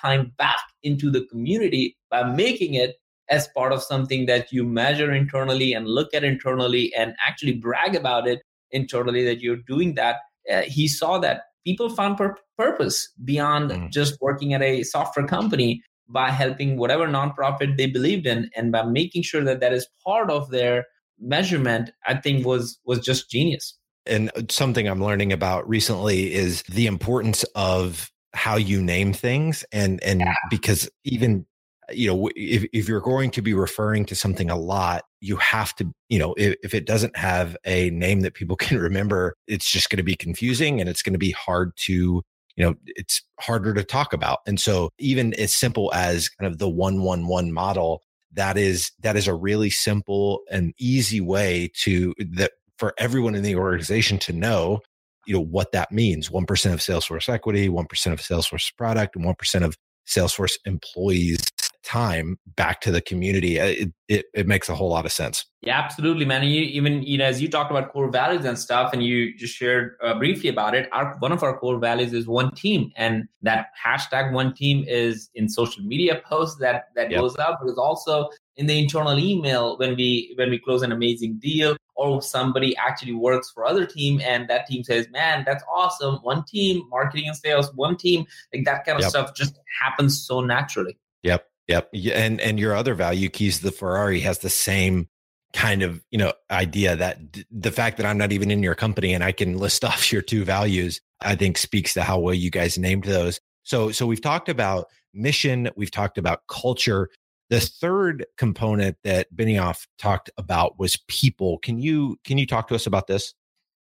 time 0.00 0.32
back 0.36 0.60
into 0.82 1.10
the 1.10 1.24
community 1.26 1.96
by 2.10 2.22
making 2.22 2.74
it 2.74 2.96
as 3.28 3.48
part 3.48 3.72
of 3.72 3.82
something 3.82 4.26
that 4.26 4.52
you 4.52 4.64
measure 4.64 5.12
internally 5.12 5.72
and 5.72 5.86
look 5.86 6.12
at 6.12 6.24
internally 6.24 6.92
and 6.96 7.14
actually 7.24 7.52
brag 7.52 7.94
about 7.94 8.26
it 8.26 8.40
internally 8.72 9.24
that 9.24 9.40
you're 9.40 9.62
doing 9.68 9.94
that. 9.94 10.16
Uh, 10.50 10.62
he 10.62 10.88
saw 10.88 11.18
that 11.18 11.42
people 11.64 11.88
found 11.88 12.16
pur- 12.16 12.36
purpose 12.58 13.08
beyond 13.24 13.70
mm. 13.70 13.90
just 13.90 14.16
working 14.20 14.54
at 14.54 14.62
a 14.62 14.82
software 14.82 15.26
company 15.26 15.82
by 16.08 16.30
helping 16.30 16.76
whatever 16.76 17.06
nonprofit 17.06 17.76
they 17.76 17.86
believed 17.86 18.26
in 18.26 18.50
and 18.56 18.72
by 18.72 18.82
making 18.82 19.22
sure 19.22 19.44
that 19.44 19.60
that 19.60 19.72
is 19.72 19.86
part 20.04 20.30
of 20.30 20.50
their 20.50 20.84
measurement 21.20 21.90
i 22.06 22.14
think 22.14 22.46
was 22.46 22.78
was 22.84 22.98
just 22.98 23.30
genius 23.30 23.76
and 24.06 24.30
something 24.48 24.88
i'm 24.88 25.02
learning 25.02 25.32
about 25.32 25.68
recently 25.68 26.32
is 26.32 26.62
the 26.62 26.86
importance 26.86 27.44
of 27.54 28.10
how 28.34 28.56
you 28.56 28.82
name 28.82 29.12
things 29.12 29.64
and 29.72 30.02
and 30.02 30.20
yeah. 30.20 30.34
because 30.50 30.88
even 31.04 31.46
you 31.92 32.06
know 32.06 32.30
if, 32.36 32.64
if 32.72 32.88
you're 32.88 33.00
going 33.00 33.30
to 33.30 33.42
be 33.42 33.54
referring 33.54 34.04
to 34.04 34.14
something 34.14 34.50
a 34.50 34.56
lot 34.56 35.02
you 35.20 35.36
have 35.36 35.74
to 35.74 35.92
you 36.08 36.18
know 36.18 36.34
if, 36.38 36.54
if 36.62 36.74
it 36.74 36.86
doesn't 36.86 37.16
have 37.16 37.56
a 37.64 37.90
name 37.90 38.20
that 38.20 38.34
people 38.34 38.56
can 38.64 38.78
remember 38.78 39.34
it's 39.46 39.70
just 39.70 39.90
going 39.90 39.96
to 39.96 40.02
be 40.02 40.14
confusing 40.14 40.80
and 40.80 40.88
it's 40.88 41.02
going 41.02 41.14
to 41.14 41.18
be 41.18 41.32
hard 41.32 41.72
to 41.76 42.22
you 42.60 42.66
know, 42.66 42.74
it's 42.84 43.22
harder 43.40 43.72
to 43.72 43.82
talk 43.82 44.12
about. 44.12 44.40
And 44.46 44.60
so 44.60 44.90
even 44.98 45.32
as 45.34 45.56
simple 45.56 45.90
as 45.94 46.28
kind 46.28 46.52
of 46.52 46.58
the 46.58 46.68
one, 46.68 47.02
one, 47.02 47.26
one 47.26 47.52
model, 47.52 48.02
that 48.34 48.58
is, 48.58 48.92
that 49.00 49.16
is 49.16 49.26
a 49.26 49.32
really 49.34 49.70
simple 49.70 50.40
and 50.50 50.74
easy 50.78 51.22
way 51.22 51.70
to 51.82 52.14
that 52.18 52.52
for 52.76 52.92
everyone 52.98 53.34
in 53.34 53.42
the 53.42 53.56
organization 53.56 54.18
to 54.18 54.34
know, 54.34 54.80
you 55.26 55.34
know, 55.34 55.40
what 55.40 55.72
that 55.72 55.92
means. 55.92 56.28
1% 56.30 56.42
of 56.72 56.80
Salesforce 56.80 57.28
equity, 57.28 57.68
1% 57.68 58.12
of 58.12 58.20
Salesforce 58.20 58.74
product, 58.76 59.16
and 59.16 59.24
1% 59.24 59.64
of 59.64 59.76
Salesforce 60.06 60.54
employees 60.64 61.40
time 61.82 62.38
back 62.56 62.80
to 62.82 62.90
the 62.90 63.00
community. 63.00 63.58
Uh, 63.58 63.66
it, 63.66 63.92
it, 64.08 64.26
it 64.34 64.46
makes 64.46 64.68
a 64.68 64.74
whole 64.74 64.90
lot 64.90 65.06
of 65.06 65.12
sense. 65.12 65.46
Yeah, 65.62 65.78
absolutely, 65.78 66.24
man. 66.24 66.42
And 66.42 66.50
you, 66.50 66.62
even 66.62 67.02
you 67.02 67.18
know, 67.18 67.24
as 67.24 67.40
you 67.40 67.48
talked 67.48 67.70
about 67.70 67.92
core 67.92 68.10
values 68.10 68.44
and 68.44 68.58
stuff, 68.58 68.92
and 68.92 69.02
you 69.02 69.36
just 69.36 69.54
shared 69.54 69.96
uh, 70.02 70.14
briefly 70.18 70.48
about 70.48 70.74
it. 70.74 70.88
Our 70.92 71.16
one 71.18 71.32
of 71.32 71.42
our 71.42 71.58
core 71.58 71.78
values 71.78 72.12
is 72.12 72.26
one 72.26 72.54
team, 72.54 72.92
and 72.96 73.28
that 73.42 73.68
hashtag 73.84 74.32
one 74.32 74.54
team 74.54 74.84
is 74.86 75.30
in 75.34 75.48
social 75.48 75.82
media 75.82 76.20
posts 76.24 76.58
that 76.60 76.84
that 76.96 77.10
yep. 77.10 77.20
goes 77.20 77.36
out, 77.38 77.58
but 77.60 77.68
it's 77.68 77.78
also 77.78 78.28
in 78.60 78.66
the 78.66 78.78
internal 78.78 79.18
email 79.18 79.76
when 79.78 79.96
we 79.96 80.32
when 80.36 80.50
we 80.50 80.58
close 80.58 80.82
an 80.82 80.92
amazing 80.92 81.38
deal 81.38 81.76
or 81.96 82.22
somebody 82.22 82.76
actually 82.76 83.12
works 83.12 83.50
for 83.50 83.64
other 83.64 83.84
team 83.84 84.20
and 84.24 84.48
that 84.48 84.66
team 84.66 84.84
says 84.84 85.08
man 85.10 85.42
that's 85.46 85.64
awesome 85.74 86.16
one 86.22 86.44
team 86.44 86.82
marketing 86.90 87.26
and 87.26 87.36
sales 87.36 87.74
one 87.74 87.96
team 87.96 88.26
like 88.54 88.64
that 88.64 88.84
kind 88.84 88.96
of 88.96 89.02
yep. 89.02 89.10
stuff 89.10 89.34
just 89.34 89.58
happens 89.80 90.24
so 90.26 90.40
naturally 90.40 90.96
yep 91.22 91.50
Yep. 91.70 91.90
And 92.14 92.40
and 92.40 92.58
your 92.58 92.74
other 92.74 92.94
value 92.94 93.28
keys, 93.28 93.60
the 93.60 93.70
Ferrari 93.70 94.18
has 94.20 94.40
the 94.40 94.50
same 94.50 95.08
kind 95.52 95.82
of 95.82 96.02
you 96.10 96.18
know 96.18 96.32
idea 96.50 96.96
that 96.96 97.30
d- 97.30 97.44
the 97.48 97.70
fact 97.70 97.96
that 97.96 98.06
I'm 98.06 98.18
not 98.18 98.32
even 98.32 98.50
in 98.50 98.60
your 98.62 98.74
company 98.74 99.14
and 99.14 99.22
I 99.22 99.30
can 99.30 99.56
list 99.56 99.84
off 99.84 100.12
your 100.12 100.20
two 100.20 100.44
values, 100.44 101.00
I 101.20 101.36
think 101.36 101.56
speaks 101.56 101.94
to 101.94 102.02
how 102.02 102.18
well 102.18 102.34
you 102.34 102.50
guys 102.50 102.76
named 102.76 103.04
those. 103.04 103.40
So 103.62 103.92
so 103.92 104.04
we've 104.04 104.20
talked 104.20 104.48
about 104.48 104.86
mission, 105.14 105.70
we've 105.76 105.92
talked 105.92 106.18
about 106.18 106.40
culture. 106.48 107.08
The 107.50 107.60
third 107.60 108.26
component 108.36 108.96
that 109.04 109.34
Benioff 109.34 109.86
talked 109.98 110.30
about 110.38 110.78
was 110.78 110.96
people. 111.08 111.58
Can 111.58 111.78
you 111.78 112.16
can 112.24 112.38
you 112.38 112.46
talk 112.46 112.68
to 112.68 112.74
us 112.74 112.86
about 112.86 113.06
this? 113.06 113.34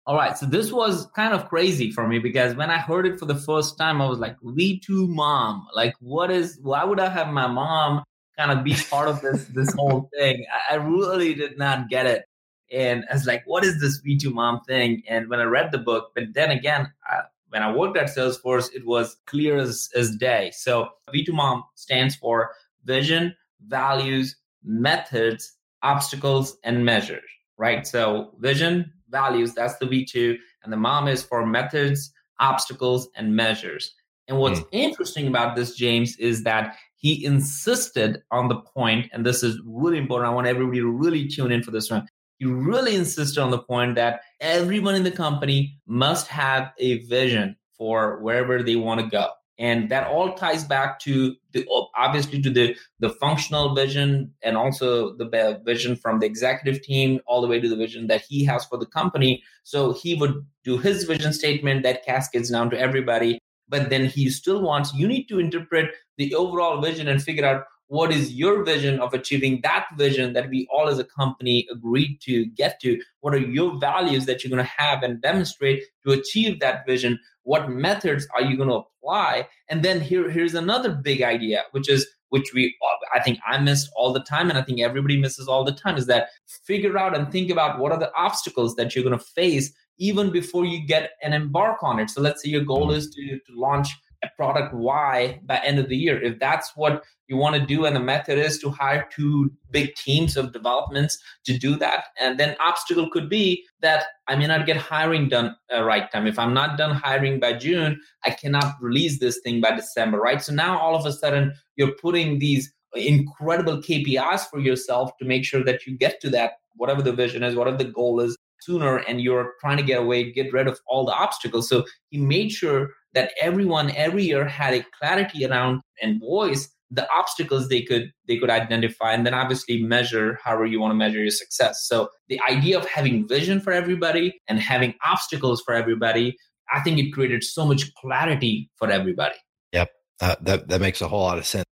All 0.06 0.14
right. 0.14 0.38
So 0.38 0.46
this 0.46 0.73
was 0.73 1.06
kind 1.16 1.35
of 1.35 1.49
crazy 1.49 1.90
for 1.90 2.06
me 2.06 2.20
because 2.20 2.54
when 2.54 2.70
I 2.70 2.78
heard 2.78 3.06
it 3.06 3.18
for 3.18 3.26
the 3.26 3.35
first 3.35 3.76
time, 3.76 4.00
I 4.00 4.06
was 4.06 4.20
like, 4.20 4.38
V2 4.40 5.08
mom. 5.08 5.66
Like, 5.75 5.94
what 5.99 6.30
is, 6.30 6.61
why 6.62 6.85
would 6.85 7.00
I 7.00 7.08
have 7.08 7.28
my 7.28 7.49
mom 7.49 8.04
kind 8.38 8.56
of 8.56 8.62
be 8.62 8.76
part 8.88 9.08
of 9.08 9.20
this, 9.20 9.46
this 9.46 9.75
whole 9.75 10.08
thing? 10.16 10.46
I, 10.70 10.75
I 10.75 10.76
really 10.76 11.35
did 11.35 11.58
not 11.58 11.88
get 11.88 12.06
it. 12.06 12.25
And 12.70 13.04
I 13.11 13.14
was 13.14 13.26
like, 13.26 13.42
what 13.46 13.64
is 13.64 13.80
this 13.80 14.00
V2 14.00 14.32
mom 14.32 14.61
thing? 14.61 15.02
And 15.08 15.28
when 15.28 15.40
I 15.40 15.44
read 15.44 15.73
the 15.73 15.78
book, 15.78 16.12
but 16.14 16.35
then 16.35 16.52
again, 16.52 16.92
I, 17.04 17.23
when 17.49 17.64
I 17.64 17.73
worked 17.73 17.96
at 17.96 18.06
Salesforce, 18.06 18.73
it 18.73 18.87
was 18.87 19.16
clear 19.26 19.56
as, 19.56 19.88
as 19.96 20.14
day. 20.14 20.52
So 20.54 20.88
V2 21.12 21.32
mom 21.32 21.64
stands 21.75 22.14
for 22.14 22.52
vision, 22.85 23.35
values, 23.67 24.37
methods, 24.65 25.53
obstacles, 25.83 26.57
and 26.65 26.85
measures, 26.85 27.29
right? 27.59 27.87
So 27.87 28.35
vision, 28.39 28.93
values, 29.11 29.55
that's 29.55 29.77
the 29.79 29.87
V2. 29.87 30.37
And 30.65 30.73
the 30.73 30.77
MOM 30.77 31.09
is 31.09 31.23
for 31.23 31.47
methods, 31.47 32.13
obstacles, 32.41 33.09
and 33.15 33.35
measures. 33.35 33.95
And 34.29 34.39
what's 34.39 34.61
mm. 34.61 34.69
interesting 34.73 35.29
about 35.29 35.55
this, 35.55 35.75
James, 35.77 36.17
is 36.17 36.43
that 36.43 36.77
he 36.97 37.25
insisted 37.25 38.23
on 38.31 38.49
the 38.49 38.57
point, 38.57 39.11
and 39.13 39.25
this 39.25 39.43
is 39.43 39.61
really 39.65 39.99
important. 39.99 40.31
I 40.31 40.35
want 40.35 40.49
everybody 40.49 40.81
to 40.81 40.91
really 40.91 41.29
tune 41.29 41.53
in 41.53 41.63
for 41.63 41.71
this 41.71 41.91
one. 41.91 42.09
He 42.39 42.47
really 42.47 42.97
insisted 42.97 43.41
on 43.41 43.51
the 43.51 43.59
point 43.59 43.95
that 43.95 44.21
everyone 44.41 44.95
in 44.95 45.05
the 45.05 45.11
company 45.11 45.79
must 45.87 46.27
have 46.27 46.73
a 46.79 46.99
vision 47.05 47.57
for 47.79 48.21
wherever 48.21 48.63
they 48.63 48.77
want 48.77 49.01
to 49.01 49.07
go 49.07 49.31
and 49.59 49.89
that 49.91 50.07
all 50.07 50.35
ties 50.35 50.65
back 50.65 50.99
to 51.01 51.35
the 51.53 51.67
obviously 51.97 52.41
to 52.43 52.51
the 52.51 52.77
the 53.01 53.11
functional 53.11 53.75
vision 53.75 54.33
and 54.43 54.57
also 54.57 55.17
the 55.17 55.61
vision 55.65 55.97
from 55.97 56.21
the 56.21 56.27
executive 56.27 56.83
team 56.83 57.21
all 57.27 57.41
the 57.41 57.49
way 57.49 57.61
to 57.61 57.69
the 57.69 57.77
vision 57.77 58.07
that 58.07 58.23
he 58.29 58.45
has 58.45 58.65
for 58.65 58.79
the 58.79 58.87
company. 58.87 59.43
So 59.65 59.93
he 59.93 60.15
would 60.15 60.45
do 60.65 60.79
his 60.79 61.05
vision 61.05 61.33
statement 61.33 61.83
that 61.85 62.05
cascades 62.05 62.51
down 62.51 62.71
to 62.71 62.79
everybody. 62.79 63.39
But 63.69 63.91
then 63.91 64.07
he 64.07 64.31
still 64.31 64.63
wants 64.63 64.95
you 64.95 65.09
need 65.09 65.25
to 65.25 65.39
interpret 65.39 65.91
the 66.19 66.35
overall 66.35 66.81
vision 66.81 67.09
and 67.09 67.23
figure 67.23 67.45
out 67.45 67.65
what 67.89 68.13
is 68.13 68.33
your 68.33 68.65
vision 68.65 68.99
of 68.99 69.15
achieving 69.15 69.61
that 69.63 69.87
vision 69.97 70.33
that 70.33 70.49
we 70.49 70.69
all 70.73 70.89
as 70.89 70.99
a 70.99 71.05
company 71.05 71.67
agreed 71.71 72.21
to 72.23 72.47
get 72.47 72.81
to. 72.81 73.01
What 73.21 73.35
are 73.35 73.39
your 73.39 73.79
values 73.79 74.27
that 74.27 74.43
you're 74.43 74.51
going 74.51 74.65
to 74.65 74.71
have 74.77 75.03
and 75.03 75.23
demonstrate 75.23 75.85
to 76.05 76.13
achieve 76.13 76.59
that 76.61 76.85
vision 76.87 77.19
what 77.47 77.71
methods 77.71 78.26
are 78.35 78.43
you 78.43 78.57
going 78.57 78.69
to 78.69 78.83
apply? 78.83 79.49
And 79.71 79.83
then 79.83 80.00
here 80.00 80.29
here's 80.29 80.55
another 80.55 80.91
big 80.91 81.23
idea 81.23 81.62
which 81.71 81.88
is 81.88 82.07
which 82.31 82.53
we 82.53 82.75
i 83.15 83.23
think 83.23 83.38
i 83.47 83.57
missed 83.57 83.88
all 83.97 84.12
the 84.12 84.25
time 84.25 84.50
and 84.50 84.59
i 84.59 84.62
think 84.62 84.81
everybody 84.81 85.17
misses 85.17 85.47
all 85.47 85.62
the 85.62 85.73
time 85.73 85.97
is 85.97 86.07
that 86.07 86.26
figure 86.65 86.99
out 86.99 87.17
and 87.17 87.31
think 87.31 87.50
about 87.50 87.79
what 87.79 87.93
are 87.93 88.00
the 88.00 88.12
obstacles 88.17 88.75
that 88.75 88.95
you're 88.95 89.05
going 89.05 89.17
to 89.17 89.25
face 89.25 89.73
even 89.99 90.31
before 90.31 90.65
you 90.65 90.87
get 90.87 91.12
and 91.23 91.35
embark 91.35 91.83
on 91.83 91.99
it. 91.99 92.11
So 92.11 92.21
let's 92.21 92.43
say 92.43 92.50
your 92.50 92.65
goal 92.65 92.88
mm-hmm. 92.88 92.99
is 92.99 93.11
to, 93.11 93.38
to 93.38 93.61
launch 93.61 93.88
product 94.37 94.75
Y 94.75 95.40
by 95.44 95.58
end 95.58 95.78
of 95.78 95.88
the 95.88 95.96
year. 95.96 96.23
If 96.23 96.38
that's 96.38 96.73
what 96.76 97.04
you 97.28 97.37
want 97.37 97.56
to 97.56 97.66
do, 97.66 97.85
and 97.85 97.94
the 97.94 98.00
method 98.00 98.38
is 98.38 98.58
to 98.61 98.70
hire 98.70 99.08
two 99.14 99.50
big 99.70 99.94
teams 99.94 100.37
of 100.37 100.52
developments 100.52 101.18
to 101.44 101.58
do 101.58 101.76
that, 101.76 102.04
and 102.20 102.38
then 102.38 102.56
obstacle 102.61 103.11
could 103.11 103.28
be 103.28 103.64
that 103.80 104.04
I 104.28 104.37
may 104.37 104.46
not 104.46 104.66
get 104.66 104.76
hiring 104.76 105.28
done 105.28 105.56
uh, 105.75 105.82
right 105.82 106.11
time. 106.11 106.26
If 106.26 106.38
I'm 106.38 106.54
not 106.54 106.78
done 106.78 106.94
hiring 106.94 107.40
by 107.40 107.54
June, 107.54 108.00
I 108.25 108.30
cannot 108.30 108.75
release 108.80 109.18
this 109.18 109.40
thing 109.42 109.61
by 109.61 109.75
December, 109.75 110.18
right? 110.18 110.42
So 110.42 110.52
now 110.52 110.78
all 110.78 110.94
of 110.94 111.06
a 111.06 111.12
sudden 111.12 111.52
you're 111.76 111.96
putting 112.00 112.38
these 112.38 112.73
incredible 112.94 113.78
KPIs 113.78 114.49
for 114.49 114.58
yourself 114.58 115.11
to 115.18 115.25
make 115.25 115.44
sure 115.44 115.62
that 115.64 115.87
you 115.87 115.96
get 115.96 116.20
to 116.20 116.30
that 116.30 116.52
whatever 116.76 117.02
the 117.02 117.12
vision 117.12 117.42
is, 117.42 117.54
whatever 117.54 117.76
the 117.76 117.85
goal 117.85 118.20
is 118.20 118.37
sooner, 118.61 118.99
and 118.99 119.20
you're 119.20 119.54
trying 119.61 119.76
to 119.76 119.82
get 119.82 120.00
away, 120.00 120.30
get 120.32 120.52
rid 120.52 120.66
of 120.66 120.80
all 120.87 121.04
the 121.04 121.12
obstacles. 121.12 121.68
So 121.68 121.85
he 122.11 122.18
made 122.18 122.50
sure 122.50 122.90
that 123.16 123.32
everyone 123.40 123.90
every 123.96 124.25
year 124.25 124.46
had 124.46 124.75
a 124.75 124.85
clarity 124.99 125.44
around 125.44 125.80
and 126.00 126.20
voice 126.20 126.68
the 126.92 127.08
obstacles 127.12 127.68
they 127.68 127.82
could 127.82 128.12
they 128.28 128.37
could 128.37 128.50
identify 128.50 129.12
and 129.12 129.26
then 129.26 129.35
obviously 129.35 129.82
measure 129.82 130.38
however 130.44 130.66
you 130.66 130.78
want 130.78 130.92
to 130.92 130.94
measure 130.94 131.18
your 131.18 131.30
success. 131.30 131.85
So 131.88 132.08
the 132.28 132.40
idea 132.49 132.78
of 132.78 132.87
having 132.87 133.26
vision 133.26 133.61
for 133.61 133.73
everybody 133.73 134.38
and 134.46 134.61
having 134.61 134.94
obstacles 135.04 135.61
for 135.66 135.75
everybody 135.75 136.37
i 136.73 136.80
think 136.80 136.99
it 136.99 137.12
created 137.12 137.42
so 137.42 137.66
much 137.66 137.92
clarity 137.94 138.70
for 138.76 138.90
everybody. 138.90 139.37
Yep. 139.73 139.90
Uh, 140.20 140.37
that 140.42 140.68
that 140.68 140.80
makes 140.80 141.00
a 141.00 141.08
whole 141.08 141.23
lot 141.23 141.38
of 141.38 141.46
sense. 141.46 141.66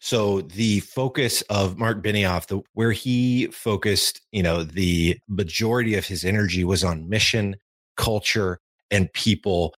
So 0.00 0.42
the 0.42 0.80
focus 0.80 1.42
of 1.50 1.76
Marc 1.76 2.04
Benioff, 2.04 2.46
the, 2.46 2.60
where 2.72 2.92
he 2.92 3.48
focused, 3.48 4.20
you 4.30 4.44
know, 4.44 4.62
the 4.62 5.18
majority 5.28 5.96
of 5.96 6.06
his 6.06 6.24
energy 6.24 6.62
was 6.62 6.84
on 6.84 7.08
mission, 7.08 7.56
culture, 7.96 8.60
and 8.90 9.12
people. 9.12 9.74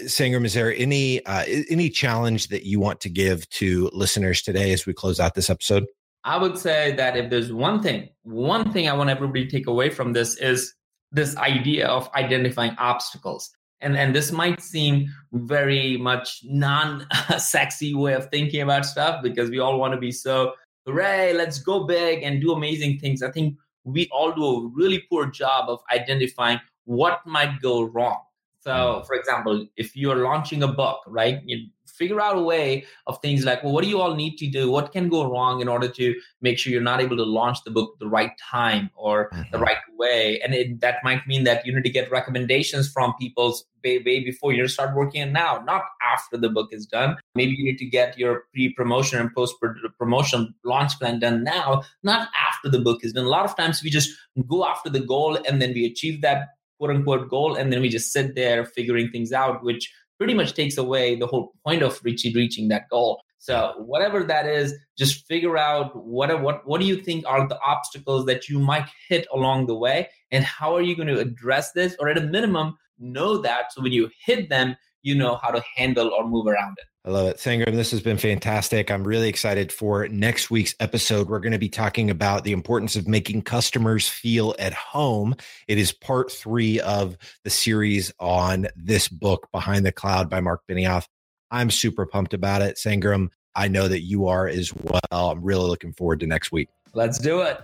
Sangram, 0.00 0.44
is 0.44 0.54
there 0.54 0.74
any 0.74 1.24
uh, 1.26 1.44
any 1.70 1.90
challenge 1.90 2.48
that 2.48 2.64
you 2.64 2.80
want 2.80 3.00
to 3.00 3.08
give 3.08 3.48
to 3.50 3.90
listeners 3.92 4.42
today 4.42 4.72
as 4.72 4.86
we 4.86 4.94
close 4.94 5.20
out 5.20 5.34
this 5.34 5.50
episode? 5.50 5.84
I 6.24 6.38
would 6.38 6.56
say 6.56 6.92
that 6.96 7.16
if 7.16 7.30
there's 7.30 7.52
one 7.52 7.82
thing, 7.82 8.08
one 8.22 8.72
thing 8.72 8.88
I 8.88 8.92
want 8.94 9.10
everybody 9.10 9.44
to 9.44 9.50
take 9.50 9.66
away 9.66 9.90
from 9.90 10.12
this 10.12 10.36
is 10.36 10.74
this 11.10 11.36
idea 11.36 11.88
of 11.88 12.08
identifying 12.14 12.74
obstacles. 12.78 13.50
And 13.80 13.96
and 13.96 14.14
this 14.14 14.32
might 14.32 14.62
seem 14.62 15.08
very 15.32 15.96
much 15.96 16.40
non-sexy 16.44 17.94
way 17.94 18.14
of 18.14 18.28
thinking 18.30 18.62
about 18.62 18.86
stuff 18.86 19.22
because 19.22 19.50
we 19.50 19.58
all 19.58 19.78
want 19.78 19.92
to 19.94 20.00
be 20.00 20.12
so 20.12 20.52
hooray, 20.86 21.34
let's 21.34 21.58
go 21.58 21.84
big 21.84 22.22
and 22.22 22.40
do 22.40 22.52
amazing 22.52 22.98
things. 22.98 23.22
I 23.22 23.30
think 23.30 23.56
we 23.84 24.08
all 24.12 24.32
do 24.32 24.44
a 24.44 24.68
really 24.68 25.02
poor 25.10 25.26
job 25.26 25.68
of 25.68 25.80
identifying 25.92 26.60
what 26.84 27.20
might 27.26 27.60
go 27.60 27.82
wrong 27.82 28.20
so, 28.62 29.02
for 29.06 29.16
example, 29.16 29.66
if 29.76 29.96
you're 29.96 30.22
launching 30.22 30.62
a 30.62 30.68
book, 30.68 31.00
right, 31.08 31.40
you 31.44 31.66
figure 31.86 32.20
out 32.20 32.36
a 32.36 32.40
way 32.40 32.84
of 33.08 33.20
things 33.20 33.44
like, 33.44 33.62
well, 33.62 33.72
what 33.72 33.82
do 33.82 33.90
you 33.90 34.00
all 34.00 34.14
need 34.14 34.36
to 34.36 34.48
do? 34.48 34.70
What 34.70 34.92
can 34.92 35.08
go 35.08 35.28
wrong 35.28 35.60
in 35.60 35.68
order 35.68 35.88
to 35.88 36.14
make 36.40 36.58
sure 36.58 36.72
you're 36.72 36.80
not 36.80 37.00
able 37.00 37.16
to 37.16 37.24
launch 37.24 37.58
the 37.64 37.72
book 37.72 37.96
the 37.98 38.08
right 38.08 38.30
time 38.38 38.90
or 38.94 39.30
mm-hmm. 39.30 39.42
the 39.50 39.58
right 39.58 39.78
way? 39.98 40.40
And 40.42 40.54
it, 40.54 40.80
that 40.80 40.98
might 41.02 41.26
mean 41.26 41.42
that 41.44 41.66
you 41.66 41.74
need 41.74 41.82
to 41.82 41.90
get 41.90 42.10
recommendations 42.10 42.88
from 42.90 43.14
people 43.20 43.58
way, 43.84 43.98
way 43.98 44.22
before 44.24 44.52
you 44.52 44.68
start 44.68 44.96
working 44.96 45.22
on 45.22 45.32
now, 45.32 45.62
not 45.66 45.82
after 46.14 46.36
the 46.36 46.48
book 46.48 46.68
is 46.70 46.86
done. 46.86 47.16
Maybe 47.34 47.52
you 47.52 47.64
need 47.64 47.78
to 47.78 47.86
get 47.86 48.16
your 48.16 48.44
pre-promotion 48.54 49.18
and 49.18 49.34
post-promotion 49.34 50.54
launch 50.64 50.98
plan 51.00 51.18
done 51.18 51.42
now, 51.42 51.82
not 52.04 52.28
after 52.48 52.68
the 52.68 52.78
book 52.78 53.04
is 53.04 53.12
done. 53.12 53.24
A 53.24 53.28
lot 53.28 53.44
of 53.44 53.56
times 53.56 53.82
we 53.82 53.90
just 53.90 54.10
go 54.48 54.64
after 54.64 54.88
the 54.88 55.00
goal 55.00 55.36
and 55.48 55.60
then 55.60 55.74
we 55.74 55.84
achieve 55.84 56.22
that 56.22 56.50
quote 56.82 56.96
unquote 56.96 57.28
goal 57.28 57.54
and 57.54 57.72
then 57.72 57.80
we 57.80 57.88
just 57.88 58.12
sit 58.12 58.34
there 58.34 58.64
figuring 58.64 59.08
things 59.10 59.32
out 59.32 59.62
which 59.62 59.92
pretty 60.18 60.34
much 60.34 60.54
takes 60.54 60.76
away 60.76 61.14
the 61.14 61.28
whole 61.28 61.52
point 61.64 61.80
of 61.80 62.00
reaching 62.02 62.34
reaching 62.34 62.66
that 62.66 62.88
goal 62.90 63.22
so 63.38 63.74
whatever 63.78 64.24
that 64.24 64.46
is 64.46 64.74
just 64.98 65.24
figure 65.26 65.56
out 65.56 65.94
what 66.04 66.42
what 66.42 66.66
what 66.66 66.80
do 66.80 66.86
you 66.86 66.96
think 66.96 67.24
are 67.24 67.46
the 67.46 67.58
obstacles 67.64 68.26
that 68.26 68.48
you 68.48 68.58
might 68.58 68.88
hit 69.08 69.28
along 69.32 69.66
the 69.66 69.76
way 69.76 70.08
and 70.32 70.42
how 70.44 70.74
are 70.74 70.82
you 70.82 70.96
going 70.96 71.06
to 71.06 71.20
address 71.20 71.70
this 71.70 71.94
or 72.00 72.08
at 72.08 72.18
a 72.18 72.22
minimum 72.22 72.76
know 72.98 73.38
that 73.38 73.72
so 73.72 73.80
when 73.80 73.92
you 73.92 74.10
hit 74.26 74.48
them 74.48 74.74
you 75.02 75.14
know 75.14 75.38
how 75.42 75.50
to 75.50 75.62
handle 75.76 76.10
or 76.12 76.28
move 76.28 76.46
around 76.46 76.76
it. 76.78 76.86
I 77.04 77.10
love 77.10 77.26
it. 77.26 77.38
Sangram, 77.38 77.74
this 77.74 77.90
has 77.90 78.00
been 78.00 78.16
fantastic. 78.16 78.88
I'm 78.88 79.02
really 79.02 79.28
excited 79.28 79.72
for 79.72 80.06
next 80.06 80.52
week's 80.52 80.76
episode. 80.78 81.28
We're 81.28 81.40
going 81.40 81.50
to 81.50 81.58
be 81.58 81.68
talking 81.68 82.10
about 82.10 82.44
the 82.44 82.52
importance 82.52 82.94
of 82.94 83.08
making 83.08 83.42
customers 83.42 84.08
feel 84.08 84.54
at 84.60 84.72
home. 84.72 85.34
It 85.66 85.78
is 85.78 85.90
part 85.90 86.30
three 86.30 86.78
of 86.78 87.18
the 87.42 87.50
series 87.50 88.12
on 88.20 88.68
this 88.76 89.08
book, 89.08 89.48
Behind 89.50 89.84
the 89.84 89.90
Cloud 89.90 90.30
by 90.30 90.40
Marc 90.40 90.60
Benioff. 90.70 91.08
I'm 91.50 91.72
super 91.72 92.06
pumped 92.06 92.34
about 92.34 92.62
it. 92.62 92.76
Sangram, 92.76 93.30
I 93.56 93.66
know 93.66 93.88
that 93.88 94.02
you 94.02 94.28
are 94.28 94.46
as 94.46 94.72
well. 94.72 95.00
I'm 95.12 95.42
really 95.42 95.68
looking 95.68 95.92
forward 95.92 96.20
to 96.20 96.28
next 96.28 96.52
week. 96.52 96.68
Let's 96.94 97.18
do 97.18 97.40
it. 97.40 97.60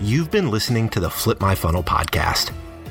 You've 0.00 0.30
been 0.30 0.50
listening 0.50 0.88
to 0.90 1.00
the 1.00 1.10
Flip 1.10 1.40
My 1.40 1.56
Funnel 1.56 1.82
podcast. 1.82 2.52